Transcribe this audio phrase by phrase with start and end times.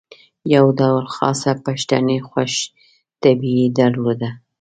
[0.53, 2.53] یو ډول خاصه پښتني خوش
[3.21, 4.29] طبعي یې درلوده.